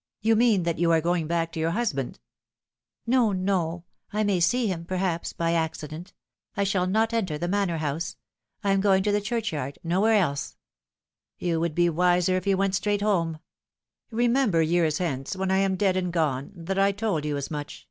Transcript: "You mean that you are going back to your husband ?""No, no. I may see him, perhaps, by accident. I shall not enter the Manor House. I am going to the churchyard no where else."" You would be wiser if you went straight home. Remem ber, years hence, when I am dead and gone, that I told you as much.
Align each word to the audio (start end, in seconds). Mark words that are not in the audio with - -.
"You 0.20 0.36
mean 0.36 0.62
that 0.62 0.78
you 0.78 0.92
are 0.92 1.00
going 1.00 1.26
back 1.26 1.50
to 1.50 1.58
your 1.58 1.72
husband 1.72 2.20
?""No, 3.08 3.32
no. 3.32 3.82
I 4.12 4.22
may 4.22 4.38
see 4.38 4.68
him, 4.68 4.84
perhaps, 4.84 5.32
by 5.32 5.52
accident. 5.54 6.12
I 6.56 6.62
shall 6.62 6.86
not 6.86 7.12
enter 7.12 7.38
the 7.38 7.48
Manor 7.48 7.78
House. 7.78 8.14
I 8.62 8.70
am 8.70 8.80
going 8.80 9.02
to 9.02 9.10
the 9.10 9.20
churchyard 9.20 9.80
no 9.82 10.00
where 10.02 10.14
else."" 10.16 10.56
You 11.40 11.58
would 11.58 11.74
be 11.74 11.90
wiser 11.90 12.36
if 12.36 12.46
you 12.46 12.56
went 12.56 12.76
straight 12.76 13.02
home. 13.02 13.40
Remem 14.12 14.52
ber, 14.52 14.62
years 14.62 14.98
hence, 14.98 15.34
when 15.34 15.50
I 15.50 15.58
am 15.58 15.74
dead 15.74 15.96
and 15.96 16.12
gone, 16.12 16.52
that 16.54 16.78
I 16.78 16.92
told 16.92 17.24
you 17.24 17.36
as 17.36 17.50
much. 17.50 17.88